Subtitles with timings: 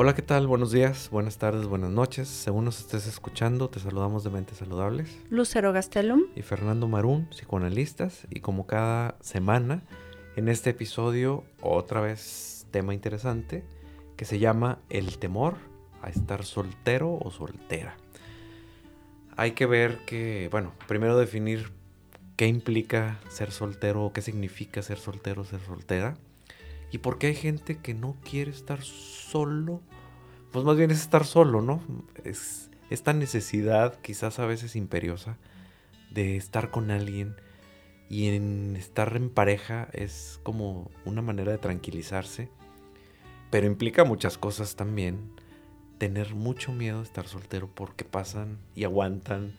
[0.00, 0.46] Hola, ¿qué tal?
[0.46, 2.28] Buenos días, buenas tardes, buenas noches.
[2.28, 5.18] Según nos estés escuchando, te saludamos de Mentes Saludables.
[5.28, 6.26] Lucero Gastelum.
[6.36, 8.24] Y Fernando Marún, psicoanalistas.
[8.30, 9.82] Y como cada semana,
[10.36, 13.64] en este episodio, otra vez tema interesante
[14.16, 15.56] que se llama El temor
[16.00, 17.96] a estar soltero o soltera.
[19.36, 21.72] Hay que ver que, bueno, primero definir
[22.36, 26.16] qué implica ser soltero o qué significa ser soltero o ser soltera.
[26.90, 29.80] Y por qué hay gente que no quiere estar solo.
[30.52, 31.82] Pues más bien es estar solo, ¿no?
[32.24, 35.36] Es esta necesidad, quizás a veces imperiosa,
[36.10, 37.36] de estar con alguien.
[38.08, 42.48] Y en estar en pareja es como una manera de tranquilizarse.
[43.50, 45.18] Pero implica muchas cosas también.
[45.98, 49.52] Tener mucho miedo de estar soltero porque pasan y aguantan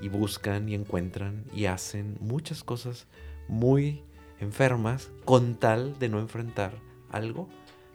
[0.00, 3.06] y buscan y encuentran y hacen muchas cosas
[3.48, 4.02] muy
[4.40, 6.72] enfermas con tal de no enfrentar
[7.10, 7.48] algo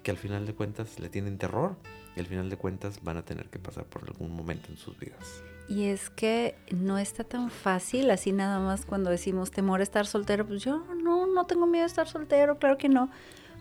[0.04, 1.78] que al final de cuentas le tienen terror
[2.16, 4.98] y al final de cuentas van a tener que pasar por algún momento en sus
[5.00, 5.44] vidas.
[5.68, 10.06] Y es que no está tan fácil, así nada más cuando decimos temor a estar
[10.06, 13.10] soltero, pues yo no, no tengo miedo a estar soltero, claro que no.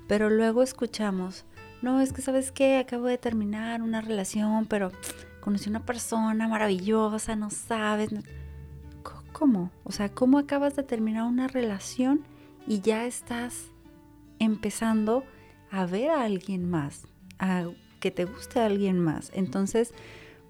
[0.09, 1.45] Pero luego escuchamos,
[1.81, 4.91] no, es que sabes qué, acabo de terminar una relación, pero
[5.41, 8.11] conocí una persona maravillosa, no sabes.
[9.33, 9.71] ¿Cómo?
[9.85, 12.25] O sea, ¿cómo acabas de terminar una relación
[12.67, 13.67] y ya estás
[14.39, 15.25] empezando
[15.71, 17.07] a ver a alguien más,
[17.39, 17.67] a
[18.01, 19.31] que te guste a alguien más?
[19.35, 19.93] Entonces,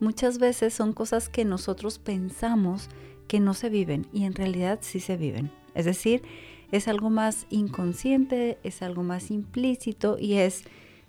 [0.00, 2.88] muchas veces son cosas que nosotros pensamos
[3.28, 5.50] que no se viven y en realidad sí se viven.
[5.74, 6.22] Es decir,
[6.70, 10.64] es algo más inconsciente, es algo más implícito y es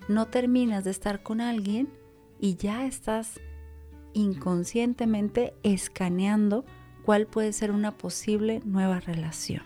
[0.08, 1.88] no terminas de estar con alguien
[2.38, 3.40] y ya estás
[4.12, 6.64] inconscientemente escaneando
[7.04, 9.62] cuál puede ser una posible nueva relación,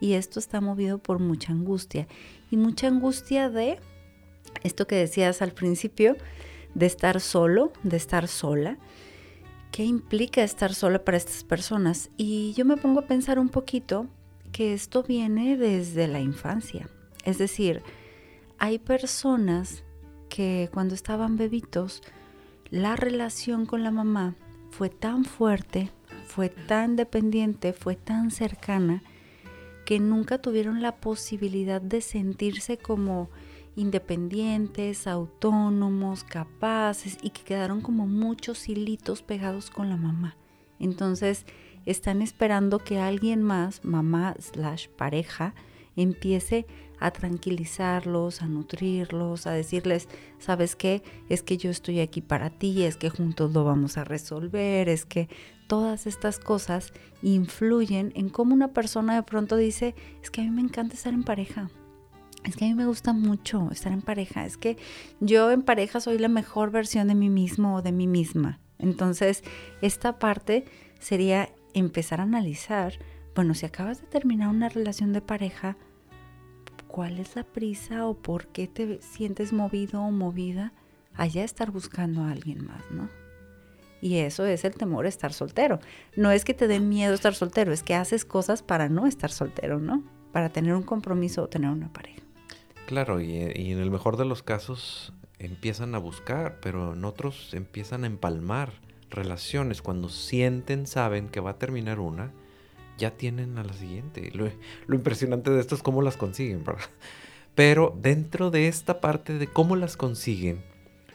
[0.00, 2.06] Y esto está movido por mucha angustia
[2.50, 3.78] y mucha angustia de
[4.62, 6.16] esto que decías al principio,
[6.74, 8.78] de estar solo, de estar sola.
[9.70, 12.10] ¿Qué implica estar sola para estas personas?
[12.16, 14.06] Y yo me pongo a pensar un poquito
[14.52, 16.88] que esto viene desde la infancia.
[17.24, 17.82] Es decir,
[18.58, 19.84] hay personas
[20.28, 22.02] que cuando estaban bebitos,
[22.70, 24.34] la relación con la mamá
[24.70, 25.90] fue tan fuerte,
[26.26, 29.02] fue tan dependiente, fue tan cercana,
[29.88, 33.30] que nunca tuvieron la posibilidad de sentirse como
[33.74, 40.36] independientes, autónomos, capaces y que quedaron como muchos hilitos pegados con la mamá.
[40.78, 41.46] Entonces
[41.86, 45.54] están esperando que alguien más, mamá slash pareja,
[45.96, 51.02] empiece a tranquilizarlos, a nutrirlos, a decirles, ¿sabes qué?
[51.28, 55.04] Es que yo estoy aquí para ti, es que juntos lo vamos a resolver, es
[55.04, 55.28] que
[55.66, 56.92] todas estas cosas
[57.22, 61.12] influyen en cómo una persona de pronto dice, es que a mí me encanta estar
[61.12, 61.70] en pareja.
[62.44, 64.46] Es que a mí me gusta mucho estar en pareja.
[64.46, 64.76] Es que
[65.20, 68.60] yo en pareja soy la mejor versión de mí mismo o de mí misma.
[68.78, 69.42] Entonces,
[69.82, 70.64] esta parte
[70.98, 72.94] sería empezar a analizar,
[73.34, 75.76] bueno, si acabas de terminar una relación de pareja,
[76.98, 80.72] cuál es la prisa o por qué te sientes movido o movida
[81.14, 83.08] allá estar buscando a alguien más, ¿no?
[84.00, 85.78] Y eso es el temor a estar soltero.
[86.16, 89.30] No es que te dé miedo estar soltero, es que haces cosas para no estar
[89.30, 90.02] soltero, ¿no?
[90.32, 92.18] Para tener un compromiso o tener una pareja.
[92.88, 97.54] Claro, y, y en el mejor de los casos empiezan a buscar, pero en otros
[97.54, 98.72] empiezan a empalmar
[99.08, 102.32] relaciones cuando sienten, saben que va a terminar una
[102.98, 104.30] ya tienen a la siguiente.
[104.34, 104.50] Lo,
[104.94, 106.84] impresionante de esto es cómo las consiguen, ¿verdad?
[107.54, 110.62] Pero dentro de esta parte de cómo las consiguen,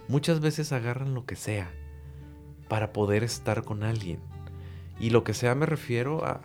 [0.07, 1.71] muchas veces agarran lo que sea
[2.67, 4.19] para poder estar con alguien.
[4.99, 6.41] Y lo que sea me refiero a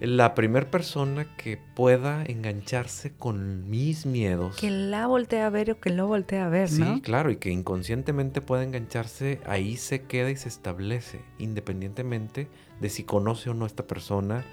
[0.00, 4.56] la primera persona que pueda engancharse con mis miedos.
[4.56, 6.94] Que la voltea a ver o que lo voltea a ver, ¿no?
[6.94, 12.48] Sí, claro, y que inconscientemente pueda engancharse, ahí se queda y se establece, independientemente
[12.80, 14.44] de si conoce o no a esta persona,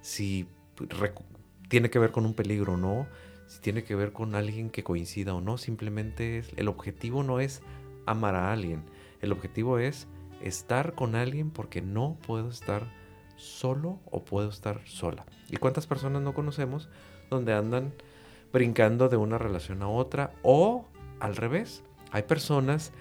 [0.00, 0.48] si
[1.68, 3.06] tiene que ver con un peligro o no,
[3.46, 7.38] si tiene que ver con alguien que coincida o no, simplemente es, el objetivo no
[7.38, 7.62] es
[8.06, 8.82] amar a alguien,
[9.20, 10.08] el objetivo es
[10.42, 12.99] estar con alguien porque no puedo estar
[13.40, 15.26] solo o puedo estar sola.
[15.48, 16.88] ¿Y cuántas personas no conocemos
[17.30, 17.92] donde andan
[18.52, 20.86] brincando de una relación a otra o
[21.18, 21.82] al revés?
[22.12, 22.92] Hay personas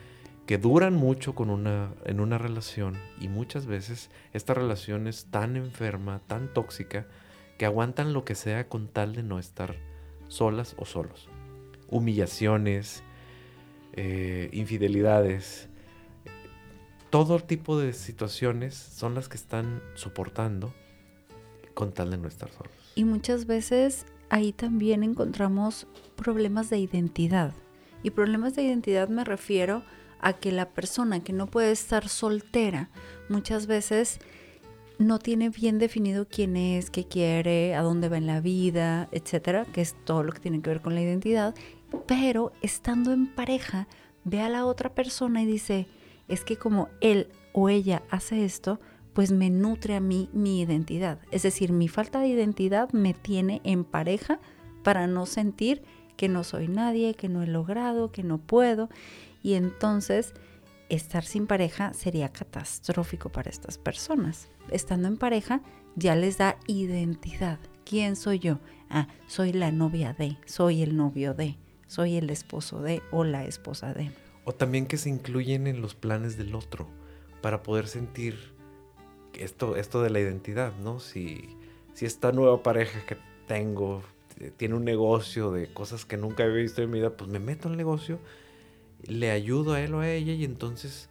[0.46, 5.56] que duran mucho con una, en una relación y muchas veces esta relación es tan
[5.56, 7.06] enferma, tan tóxica,
[7.60, 9.76] que aguantan lo que sea con tal de no estar
[10.28, 11.30] solas o solos.
[11.90, 13.04] Humillaciones,
[13.94, 15.69] eh, infidelidades,
[17.10, 20.74] todo tipo de situaciones son las que están soportando
[21.74, 22.72] con tal de no estar solos.
[22.96, 27.54] Y muchas veces ahí también encontramos problemas de identidad.
[28.04, 29.84] Y problemas de identidad me refiero
[30.22, 32.90] a que la persona que no puede estar soltera
[33.30, 34.20] muchas veces
[34.98, 39.66] no tiene bien definido quién es, qué quiere, a dónde va en la vida, etcétera,
[39.66, 41.56] que es todo lo que tiene que ver con la identidad,
[42.06, 43.88] pero estando en pareja,
[44.26, 45.88] ve a la otra persona y dice,
[46.30, 48.80] es que como él o ella hace esto,
[49.14, 51.20] pues me nutre a mí mi identidad.
[51.32, 54.40] Es decir, mi falta de identidad me tiene en pareja
[54.84, 55.84] para no sentir
[56.16, 58.90] que no soy nadie, que no he logrado, que no puedo.
[59.42, 60.34] Y entonces
[60.90, 64.50] estar sin pareja sería catastrófico para estas personas.
[64.70, 65.62] Estando en pareja
[65.96, 67.60] ya les da identidad.
[67.86, 68.60] ¿Quién soy yo?
[68.90, 73.46] Ah, soy la novia de, soy el novio de, soy el esposo de o la
[73.46, 74.12] esposa de.
[74.46, 76.88] O también que se incluyen en los planes del otro
[77.42, 78.54] para poder sentir
[79.34, 81.00] esto, esto de la identidad, ¿no?
[81.00, 81.58] Si,
[81.94, 84.02] si esta nueva pareja que tengo
[84.40, 87.40] eh, tiene un negocio de cosas que nunca había visto en mi vida, pues me
[87.40, 88.20] meto el negocio
[89.04, 91.10] le ayudo a él o a ella y entonces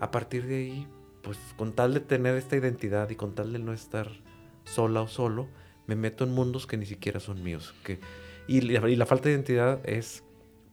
[0.00, 0.86] a partir de ahí,
[1.22, 4.08] pues con tal de tener esta identidad y con tal de no estar
[4.64, 5.48] sola o solo,
[5.86, 7.74] me meto en mundos que ni siquiera son míos.
[7.84, 7.98] Que,
[8.46, 10.22] y, la, falta de identidad es,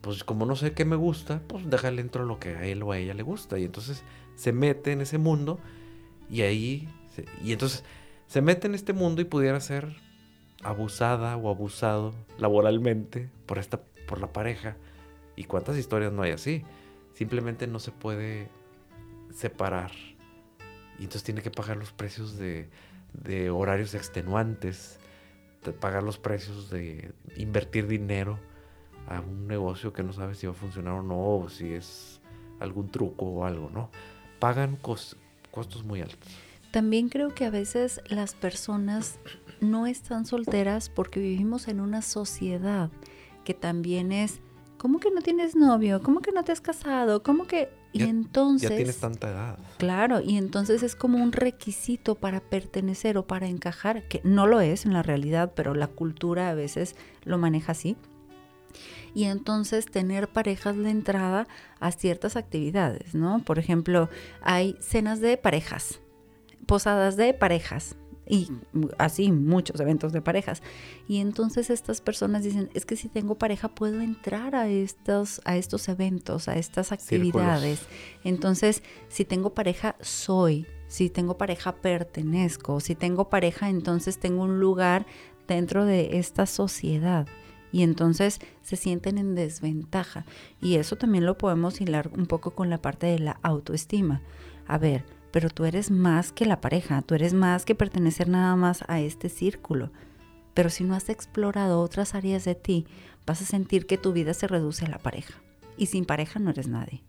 [0.05, 2.91] pues como no sé qué me gusta, pues déjale entro lo que a él o
[2.91, 3.57] a ella le gusta.
[3.57, 4.03] Y entonces
[4.35, 5.59] se mete en ese mundo
[6.29, 6.87] y ahí,
[7.43, 7.83] y entonces
[8.27, 9.95] se mete en este mundo y pudiera ser
[10.63, 14.77] abusada o abusado laboralmente por, esta, por la pareja
[15.35, 16.63] ¿Y cuántas historias no hay así?
[17.13, 18.49] Simplemente no se puede
[19.33, 19.91] separar.
[20.97, 22.69] Y entonces tiene que pagar los precios de,
[23.49, 24.97] horarios extenuantes,
[25.63, 28.39] de pagar los precios de invertir dinero
[29.07, 32.21] a un negocio que no sabe si va a funcionar o no, o si es
[32.59, 33.89] algún truco o algo, ¿no?
[34.39, 35.17] Pagan costos
[35.83, 36.29] muy altos.
[36.71, 39.19] También creo que a veces las personas
[39.61, 42.89] no están solteras porque vivimos en una sociedad
[43.43, 44.41] que también es
[44.77, 46.01] ¿cómo que no tienes novio?
[46.03, 47.23] ¿Cómo que no te has casado?
[47.23, 47.69] ¿Cómo que...?
[47.93, 48.69] Y entonces...
[48.69, 49.57] Ya tienes tanta edad.
[49.77, 54.59] Claro, y entonces es como un requisito para pertenecer o para encajar, que no lo
[54.59, 57.95] es en la realidad, pero la cultura a veces lo maneja así.
[59.13, 61.47] Y entonces tener parejas de entrada
[61.79, 63.39] a ciertas actividades, ¿no?
[63.39, 64.09] Por ejemplo,
[64.41, 65.99] hay cenas de parejas,
[66.65, 67.95] posadas de parejas,
[68.27, 68.49] y
[68.97, 70.61] así muchos eventos de parejas.
[71.07, 75.57] Y entonces estas personas dicen, es que si tengo pareja puedo entrar a estos, a
[75.57, 77.81] estos eventos, a estas actividades.
[78.23, 80.65] Entonces, si tengo pareja, soy.
[80.87, 82.79] Si tengo pareja, pertenezco.
[82.79, 85.05] Si tengo pareja, entonces tengo un lugar
[85.47, 87.27] dentro de esta sociedad.
[87.75, 90.23] Y entonces se sienten en desventaja.
[90.61, 94.21] Y eso también lo podemos hilar un poco con la parte de la autoestima.
[94.65, 98.55] A ver, pero tú eres más que la pareja, tú eres más que pertenecer nada
[98.55, 99.91] más a este círculo.
[100.53, 102.87] Pero si no has explorado otras áreas de ti,
[103.25, 105.33] vas a sentir que tu vida se reduce a la pareja.
[105.75, 107.03] Y sin pareja no eres nadie.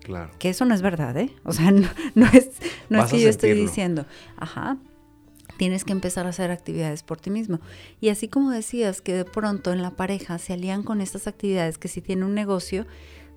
[0.00, 0.32] Claro.
[0.38, 1.34] Que eso no es verdad, ¿eh?
[1.44, 1.70] O sea,
[2.14, 2.50] no, es,
[2.90, 4.04] no es que yo estoy diciendo,
[4.36, 4.76] ajá,
[5.56, 7.60] tienes que empezar a hacer actividades por ti mismo.
[8.00, 11.78] Y así como decías que de pronto en la pareja se alían con estas actividades,
[11.78, 12.86] que si tiene un negocio,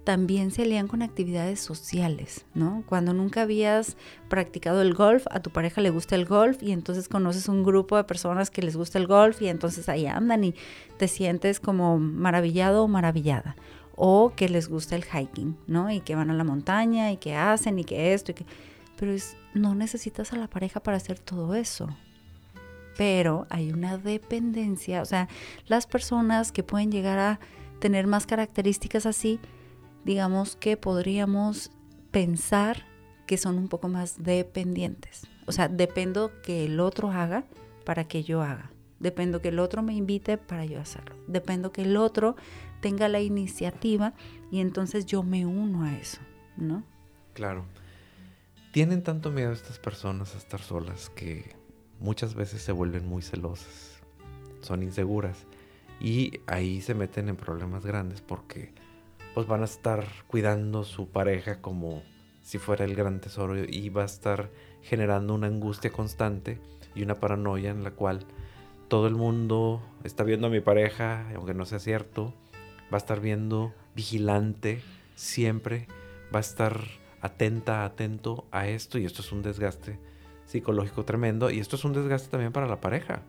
[0.05, 2.83] también se alían con actividades sociales, ¿no?
[2.85, 3.97] Cuando nunca habías
[4.29, 7.97] practicado el golf, a tu pareja le gusta el golf y entonces conoces un grupo
[7.97, 10.53] de personas que les gusta el golf y entonces ahí andan y
[10.97, 13.55] te sientes como maravillado o maravillada.
[13.97, 15.89] O que les gusta el hiking, ¿no?
[15.89, 18.45] Y que van a la montaña y que hacen y que esto y que...
[18.97, 21.89] Pero es, no necesitas a la pareja para hacer todo eso.
[22.97, 25.27] Pero hay una dependencia, o sea,
[25.67, 27.39] las personas que pueden llegar a
[27.79, 29.39] tener más características así,
[30.05, 31.71] digamos que podríamos
[32.11, 32.85] pensar
[33.25, 35.27] que son un poco más dependientes.
[35.47, 37.43] O sea, dependo que el otro haga
[37.85, 38.71] para que yo haga.
[38.99, 41.15] Dependo que el otro me invite para yo hacerlo.
[41.27, 42.35] Dependo que el otro
[42.81, 44.13] tenga la iniciativa
[44.51, 46.19] y entonces yo me uno a eso,
[46.55, 46.83] ¿no?
[47.33, 47.65] Claro.
[48.71, 51.55] Tienen tanto miedo estas personas a estar solas que
[51.99, 53.99] muchas veces se vuelven muy celosas.
[54.61, 55.45] Son inseguras.
[55.99, 58.73] Y ahí se meten en problemas grandes porque
[59.33, 62.03] pues van a estar cuidando su pareja como
[62.41, 64.49] si fuera el gran tesoro y va a estar
[64.81, 66.59] generando una angustia constante
[66.93, 68.25] y una paranoia en la cual
[68.87, 72.33] todo el mundo está viendo a mi pareja, aunque no sea cierto,
[72.93, 74.81] va a estar viendo vigilante
[75.15, 75.87] siempre,
[76.33, 76.79] va a estar
[77.19, 79.97] atenta, atento a esto y esto es un desgaste
[80.45, 83.21] psicológico tremendo y esto es un desgaste también para la pareja,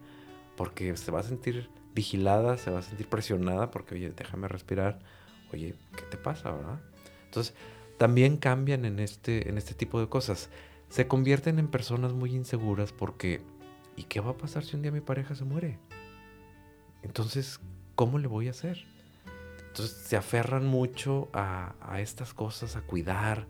[0.56, 4.98] porque se va a sentir vigilada, se va a sentir presionada porque, oye, déjame respirar,
[5.52, 6.80] oye, ¿qué te pasa, verdad?
[7.24, 7.54] Entonces,
[7.98, 10.50] también cambian en este, en este tipo de cosas.
[10.88, 13.40] Se convierten en personas muy inseguras porque,
[13.96, 15.78] ¿y qué va a pasar si un día mi pareja se muere?
[17.02, 17.60] Entonces,
[17.94, 18.84] ¿cómo le voy a hacer?
[19.68, 23.46] Entonces se aferran mucho a, estas cosas, a cuidar,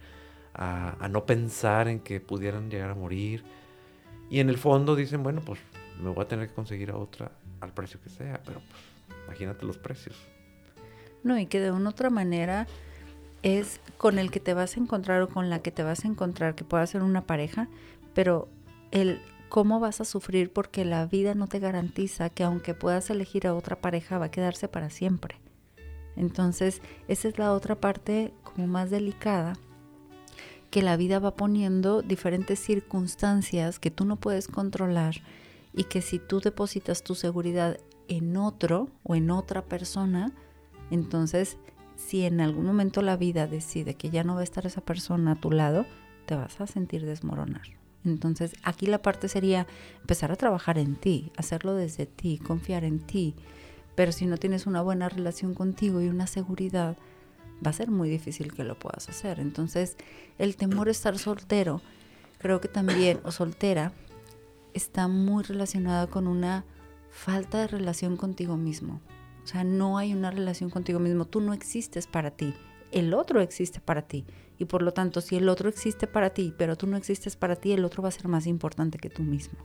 [0.57, 3.45] a, no pensar en que pudieran llegar a morir.
[4.31, 5.61] Y en el fondo dicen, bueno, pues
[6.01, 9.67] me voy a tener que conseguir a otra al precio que sea, pero pues imagínate
[9.67, 10.17] los precios.
[11.23, 12.67] No, y que de una otra manera
[13.43, 16.09] es con el que te vas a encontrar o con la que te vas a
[16.09, 17.69] encontrar, que pueda ser una pareja,
[18.15, 18.49] pero
[18.91, 23.47] el cómo vas a sufrir porque la vida no te garantiza que aunque puedas elegir
[23.47, 25.37] a otra pareja va a quedarse para siempre.
[26.17, 29.53] Entonces, esa es la otra parte como más delicada,
[30.77, 35.23] que la vida va poniendo diferentes circunstancias que tú no puedes controlar
[35.73, 37.79] y que si tú depositas tu seguridad
[38.09, 40.35] en otro o en otra persona,
[40.91, 41.57] entonces
[41.97, 45.33] si en algún momento la vida decide que ya no va a estar esa persona
[45.33, 45.87] a tu lado,
[46.27, 47.63] te vas a sentir desmoronar.
[48.05, 49.67] Entonces aquí la parte sería
[50.03, 53.35] empezar a trabajar en ti, hacerlo desde ti, confiar en ti.
[53.95, 56.99] Pero si no tienes una buena relación contigo y una seguridad,
[57.65, 59.41] va a ser muy difícil que lo puedas hacer.
[59.41, 59.97] Entonces
[60.39, 61.81] el temor a estar soltero,
[62.39, 63.93] creo que también, o soltera,
[64.75, 66.65] está muy relacionada con una
[67.11, 69.01] falta de relación contigo mismo.
[69.43, 71.25] O sea, no hay una relación contigo mismo.
[71.25, 72.53] Tú no existes para ti.
[72.91, 74.27] El otro existe para ti.
[74.59, 77.57] Y por lo tanto, si el otro existe para ti, pero tú no existes para
[77.57, 79.59] ti, el otro va a ser más importante que tú mismo.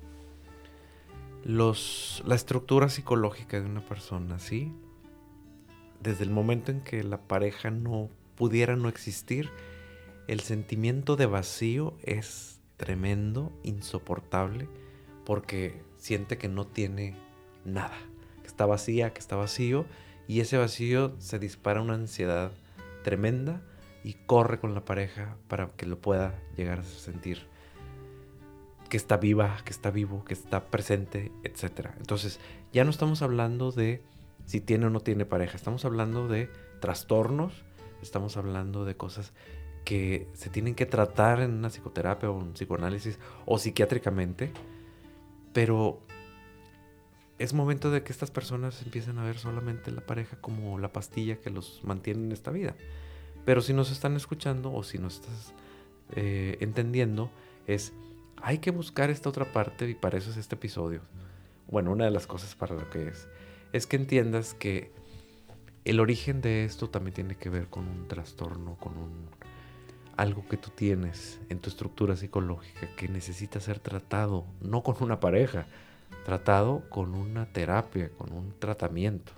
[1.44, 4.72] Los, la estructura psicológica de una persona, ¿sí?
[6.02, 9.50] Desde el momento en que la pareja no pudiera no existir,
[10.28, 14.68] el sentimiento de vacío es tremendo, insoportable,
[15.26, 17.16] porque siente que no tiene
[17.66, 17.98] nada,
[18.42, 19.86] que está vacía, que está vacío,
[20.28, 22.52] y ese vacío se dispara una ansiedad
[23.04, 23.62] tremenda
[24.04, 27.52] y corre con la pareja para que lo pueda llegar a sentir
[28.92, 31.92] que está viva, que está vivo, que está presente, etc.
[31.98, 32.42] Entonces,
[32.74, 34.04] ya no estamos hablando de
[34.52, 36.50] si tiene o no tiene pareja, estamos hablando de
[36.82, 37.54] trastornos,
[38.02, 39.32] estamos hablando de cosas
[39.86, 44.52] que se tienen que tratar en una psicoterapia o un psicoanálisis o psiquiátricamente,
[45.54, 46.02] pero
[47.40, 51.38] es momento de que estas personas empiecen a ver solamente la pareja como la pastilla
[51.38, 52.76] que los mantiene en esta vida.
[53.46, 55.54] Pero si nos están escuchando o si nos estás
[56.18, 57.32] eh, entendiendo,
[57.68, 57.94] es
[58.42, 61.00] hay que buscar esta otra parte y para eso es este episodio.
[61.70, 63.30] Bueno, una de las cosas para lo que es,
[63.74, 64.92] es que entiendas que
[65.86, 69.30] el origen de esto también tiene que ver con un trastorno, con un
[70.18, 75.20] algo que tú tienes en tu estructura psicológica que necesita ser tratado, no con una
[75.20, 75.66] pareja,
[76.26, 79.32] tratado con una terapia, con un tratamiento.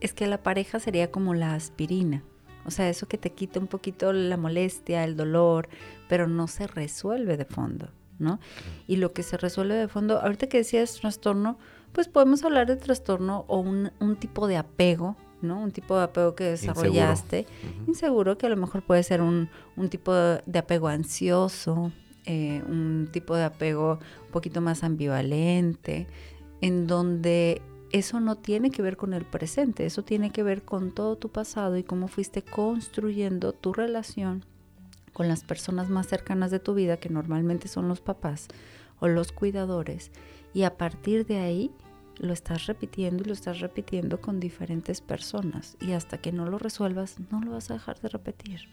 [0.00, 2.22] Es que la pareja sería como la aspirina.
[2.64, 5.68] O sea, eso que te quita un poquito la molestia, el dolor,
[6.08, 8.38] pero no se resuelve de fondo, ¿no?
[8.86, 11.58] Y lo que se resuelve de fondo, ahorita que decías trastorno,
[11.92, 15.60] pues podemos hablar de trastorno o un, tipo de apego, ¿no?
[15.60, 17.46] Un tipo de apego que desarrollaste,
[17.86, 19.48] inseguro, que a lo mejor puede ser un,
[19.90, 21.92] tipo de apego ansioso,
[22.24, 26.06] eh, un tipo de apego un poquito más ambivalente,
[26.60, 27.60] en donde
[27.92, 31.28] eso no tiene que ver con el presente, eso tiene que ver con todo tu
[31.28, 34.44] pasado y cómo fuiste construyendo tu relación
[35.12, 38.48] con las personas más cercanas de tu vida, que normalmente son los papás
[38.98, 40.10] o los cuidadores,
[40.54, 41.70] y a partir de ahí
[42.18, 46.58] lo estás repitiendo y lo estás repitiendo con diferentes personas y hasta que no lo
[46.58, 48.68] resuelvas no lo vas a dejar de repetir.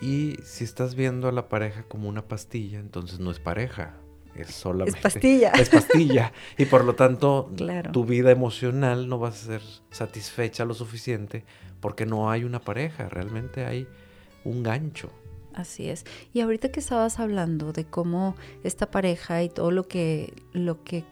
[0.00, 3.96] Y si estás viendo a la pareja como una pastilla, entonces no es pareja,
[4.34, 4.98] es solamente...
[4.98, 5.50] Es pastilla.
[5.54, 6.32] Es pastilla.
[6.56, 7.50] y por lo tanto,
[7.92, 11.44] tu vida emocional no va a ser satisfecha lo suficiente
[11.80, 13.86] porque no hay una pareja, realmente hay
[14.44, 15.10] un gancho.
[15.54, 16.04] Así es.
[16.32, 21.04] Y ahorita que estabas hablando de cómo esta pareja y todo lo que, lo que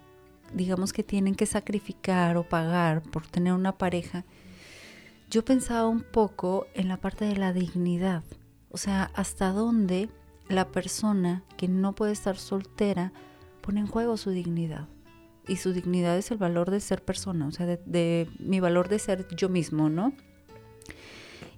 [0.53, 4.25] digamos que tienen que sacrificar o pagar por tener una pareja,
[5.31, 8.23] yo pensaba un poco en la parte de la dignidad.
[8.71, 10.09] O sea, hasta dónde
[10.49, 13.13] la persona que no puede estar soltera
[13.61, 14.89] pone en juego su dignidad.
[15.47, 18.99] Y su dignidad es el valor de ser persona, o sea, de, mi valor de
[18.99, 20.13] ser yo mismo, ¿no?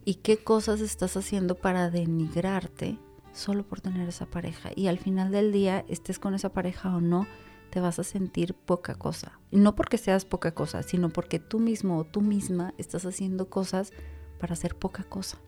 [0.05, 2.99] Y qué cosas estás haciendo para denigrarte
[3.33, 4.71] solo por tener esa pareja.
[4.75, 7.27] Y al final del día, estés con esa pareja o no,
[7.71, 9.39] te vas a sentir poca cosa.
[9.51, 13.93] no porque seas poca cosa, sino porque tú mismo o tú misma estás haciendo cosas
[14.39, 15.39] para ser poca cosa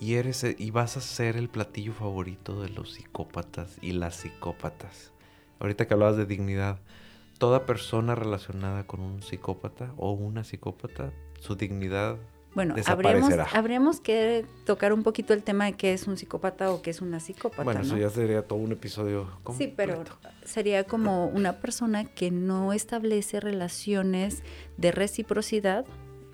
[0.00, 5.12] y eres y vas a ser el platillo favorito de los psicópatas y las psicópatas.
[5.60, 6.80] Ahorita que hablabas de dignidad,
[7.38, 12.18] toda persona relacionada con un psicópata o una psicópata, su dignidad
[12.54, 16.82] bueno, habríamos, habríamos que tocar un poquito el tema de qué es un psicópata o
[16.82, 17.64] qué es una psicópata.
[17.64, 19.70] Bueno, eso ya sería todo un episodio completo.
[19.70, 20.04] Sí, pero
[20.44, 24.42] sería como una persona que no establece relaciones
[24.76, 25.84] de reciprocidad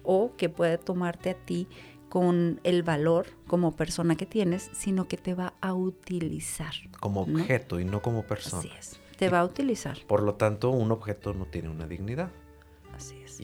[0.02, 1.68] o que puede tomarte a ti
[2.08, 6.74] con el valor como persona que tienes, sino que te va a utilizar.
[6.98, 8.60] Como objeto y no como persona.
[8.60, 9.96] Así es, te va a utilizar.
[10.06, 12.30] Por lo tanto, un objeto no tiene una dignidad.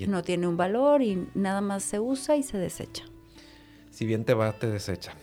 [0.07, 3.05] No tiene un valor y nada más se usa y se desecha.
[3.91, 5.15] Si bien te va, te desecha.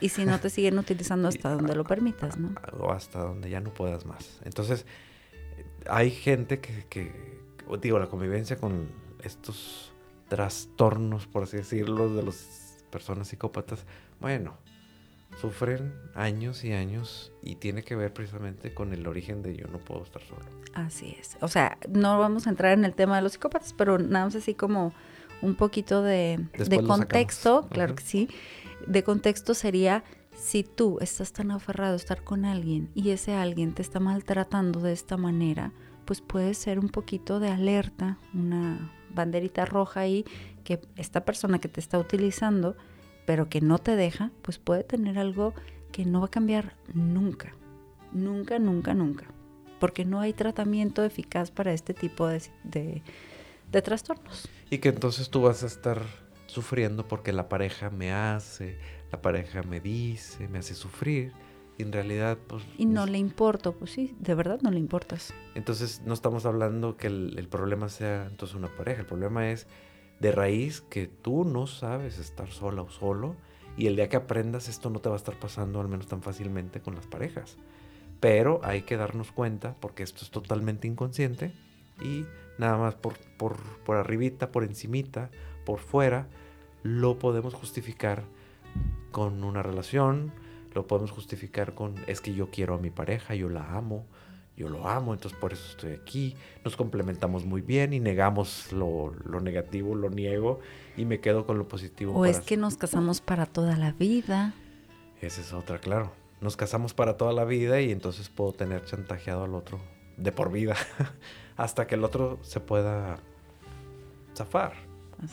[0.00, 2.54] Y si no te siguen utilizando hasta donde lo permitas, ¿no?
[2.80, 4.40] O hasta donde ya no puedas más.
[4.44, 4.86] Entonces,
[5.88, 7.12] hay gente que, que
[7.80, 8.88] digo, la convivencia con
[9.22, 9.92] estos
[10.28, 13.84] trastornos, por así decirlo, de las personas psicópatas,
[14.20, 14.56] bueno,
[15.36, 19.78] sufren años y años y tiene que ver precisamente con el origen de yo no
[19.78, 20.44] puedo estar solo.
[20.74, 21.36] Así es.
[21.40, 24.34] O sea, no vamos a entrar en el tema de los psicópatas, pero nada más
[24.34, 24.92] así como
[25.40, 26.44] un poquito de,
[26.86, 28.28] contexto, claro que sí,
[28.86, 30.02] de contexto sería
[30.36, 34.80] si tú estás tan aferrado a estar con alguien y ese alguien te está maltratando
[34.80, 35.72] de esta manera,
[36.04, 40.24] pues puede ser un poquito de alerta, una banderita roja ahí,
[40.64, 42.76] que esta persona que te está utilizando,
[43.28, 45.52] pero que no te deja, pues puede tener algo
[45.92, 47.54] que no va a cambiar nunca,
[48.10, 49.26] nunca, nunca, nunca,
[49.78, 53.02] porque no hay tratamiento eficaz para este tipo de,
[53.70, 54.48] de trastornos.
[54.70, 56.00] Y que entonces tú vas a estar
[56.46, 58.78] sufriendo porque la pareja me hace,
[59.12, 61.34] la pareja me dice, me hace sufrir.
[61.76, 62.64] Y en realidad, pues...
[62.78, 65.34] Y no le importo, pues sí, de verdad no le importas.
[65.54, 69.66] Entonces no estamos hablando que el, problema sea entonces una pareja, el problema es
[70.20, 73.36] de raíz que tú no sabes estar sola o solo
[73.76, 76.22] y el día que aprendas esto no te va a estar pasando al menos tan
[76.22, 77.56] fácilmente con las parejas.
[78.20, 81.52] Pero hay que darnos cuenta porque esto es totalmente inconsciente
[82.00, 82.24] y
[82.58, 85.30] nada más por, por, por arribita, por encimita,
[85.64, 86.26] por fuera,
[86.82, 88.24] lo podemos justificar
[89.12, 90.32] con una relación,
[90.74, 94.06] lo podemos justificar con es que yo quiero a mi pareja, yo la amo,
[94.58, 99.14] yo lo amo, entonces por eso estoy aquí, nos complementamos muy bien y negamos lo,
[99.40, 100.58] negativo, lo niego
[100.96, 102.12] y me quedo con lo positivo.
[102.12, 104.54] O es que nos casamos para toda la vida.
[105.20, 106.12] Esa es otra, claro.
[106.40, 109.78] Nos casamos para toda la vida y entonces puedo tener chantajeado al otro
[110.16, 110.74] de por vida
[111.56, 113.20] hasta que el otro se pueda
[114.34, 114.72] zafar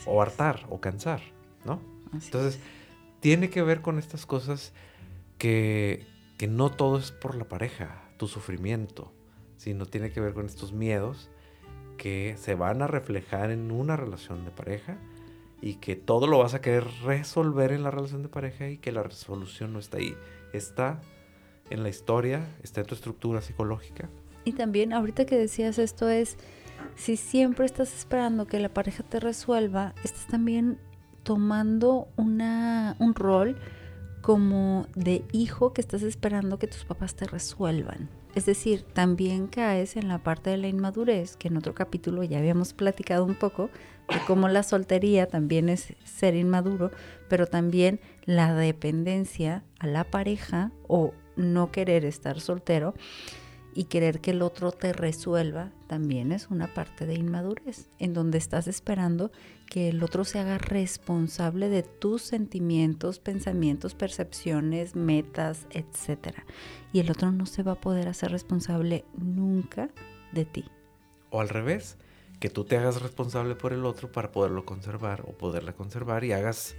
[0.05, 1.21] o hartar o cansar,
[1.63, 1.79] ¿no?
[2.13, 2.59] entonces,
[3.19, 4.71] tiene que ver con estas cosas
[5.37, 6.05] que,
[6.37, 9.11] que no todo es por la pareja, tu sufrimiento,
[9.65, 11.31] sino tiene que ver con estos miedos
[11.97, 14.99] que se van a reflejar en una relación de pareja
[15.59, 18.91] y que todo lo vas a querer resolver en la relación de pareja y que
[18.91, 20.15] la resolución no está ahí,
[20.53, 21.01] está
[21.71, 24.07] en la historia, está en tu estructura psicológica.
[24.43, 26.37] Y también ahorita que decías esto es,
[26.93, 30.77] si siempre estás esperando que la pareja te resuelva, estás también
[31.23, 33.57] tomando una, un rol
[34.21, 38.09] como de hijo que estás esperando que tus papás te resuelvan.
[38.35, 42.37] Es decir, también caes en la parte de la inmadurez, que en otro capítulo ya
[42.37, 43.69] habíamos platicado un poco,
[44.09, 46.91] de cómo la soltería también es ser inmaduro,
[47.29, 52.93] pero también la dependencia a la pareja o no querer estar soltero
[53.75, 58.37] y querer que el otro te resuelva también es una parte de inmadurez, en donde
[58.37, 59.31] estás esperando
[59.69, 66.37] que el otro se haga responsable de tus sentimientos, pensamientos, percepciones, metas, etc.
[66.93, 69.89] Y el otro no se va a poder hacer responsable nunca
[70.31, 70.63] de ti.
[71.29, 71.97] O al revés,
[72.39, 76.31] que tú te hagas responsable por el otro para poderlo conservar o poderla conservar y
[76.31, 76.75] hagas...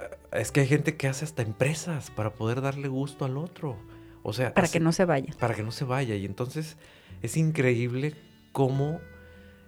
[0.00, 3.76] Eh, es que hay gente que hace hasta empresas para poder darle gusto al otro
[4.24, 5.32] o sea, para que no se vaya.
[5.38, 6.16] Para que no se vaya.
[6.16, 6.76] Y entonces
[7.22, 8.16] es increíble
[8.52, 9.00] cómo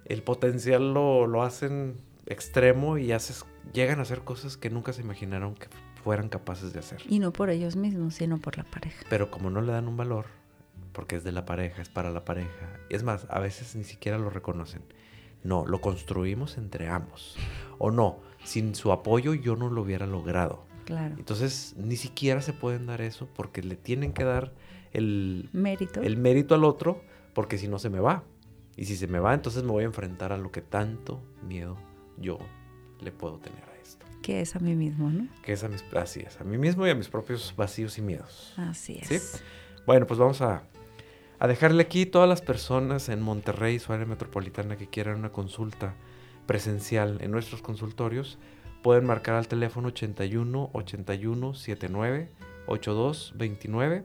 [0.05, 5.53] el potencial lo, hacen extremo y haces, llegan a hacer cosas que nunca se imaginaron
[5.53, 5.67] que
[6.03, 7.03] fueran capaces de hacer.
[7.07, 9.05] Y no por ellos mismos, sino por la pareja.
[9.09, 10.25] Pero como no le dan un valor,
[10.91, 12.79] porque es de la pareja, es para la pareja.
[12.89, 14.81] Y es más, a veces ni siquiera lo reconocen.
[15.43, 17.37] No, lo construimos entre ambos.
[17.77, 20.66] O no, sin su apoyo yo no lo hubiera logrado.
[21.17, 24.53] Entonces, ni siquiera se pueden dar eso porque le tienen que dar
[24.93, 26.01] el mérito.
[26.01, 27.01] el mérito al otro,
[27.33, 28.23] porque si no se me va.
[28.75, 31.77] Y si se me va, entonces me voy a enfrentar a lo que tanto miedo
[32.17, 32.37] yo
[32.99, 34.05] le puedo tener a esto.
[34.21, 35.27] Que es a mí mismo, ¿no?
[35.41, 38.01] Que es a mis, así es, a mí mismo y a mis propios vacíos y
[38.01, 38.53] miedos.
[38.55, 39.43] Así es.
[39.85, 40.63] Bueno, pues vamos a,
[41.39, 45.95] a dejarle aquí todas las personas en Monterrey, su área metropolitana, que quieran una consulta
[46.45, 48.37] presencial en nuestros consultorios
[48.81, 52.29] pueden marcar al teléfono 81 81 79
[52.67, 54.03] 82 29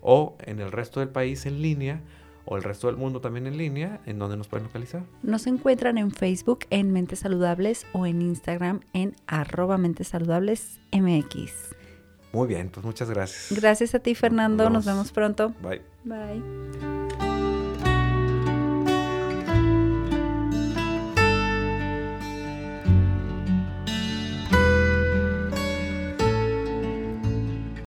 [0.00, 2.00] o en el resto del país en línea
[2.44, 5.04] o el resto del mundo también en línea, en donde nos pueden localizar.
[5.22, 11.52] Nos encuentran en Facebook en Mentes Saludables o en Instagram en arroba Mentes Saludables MX.
[12.32, 13.58] Muy bien, pues muchas gracias.
[13.58, 14.70] Gracias a ti, Fernando.
[14.70, 15.54] Nos vemos pronto.
[15.62, 15.82] Bye.
[16.04, 17.01] Bye.